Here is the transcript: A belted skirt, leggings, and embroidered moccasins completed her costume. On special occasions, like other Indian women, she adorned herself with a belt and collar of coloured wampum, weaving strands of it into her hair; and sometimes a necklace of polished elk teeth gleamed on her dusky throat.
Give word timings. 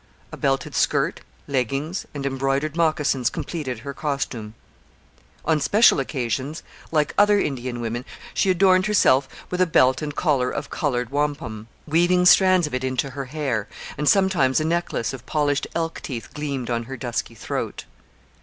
A 0.31 0.35
belted 0.37 0.73
skirt, 0.73 1.21
leggings, 1.47 2.07
and 2.15 2.25
embroidered 2.25 2.75
moccasins 2.75 3.29
completed 3.29 3.81
her 3.85 3.93
costume. 3.93 4.55
On 5.45 5.61
special 5.61 5.99
occasions, 5.99 6.63
like 6.91 7.13
other 7.19 7.39
Indian 7.39 7.79
women, 7.81 8.03
she 8.33 8.49
adorned 8.49 8.87
herself 8.87 9.29
with 9.51 9.61
a 9.61 9.67
belt 9.67 10.01
and 10.01 10.15
collar 10.15 10.49
of 10.49 10.71
coloured 10.71 11.11
wampum, 11.11 11.67
weaving 11.85 12.25
strands 12.25 12.65
of 12.65 12.73
it 12.73 12.83
into 12.83 13.11
her 13.11 13.25
hair; 13.25 13.67
and 13.95 14.09
sometimes 14.09 14.59
a 14.59 14.65
necklace 14.65 15.13
of 15.13 15.27
polished 15.27 15.67
elk 15.75 15.99
teeth 16.01 16.29
gleamed 16.33 16.71
on 16.71 16.85
her 16.85 16.97
dusky 16.97 17.35
throat. 17.35 17.85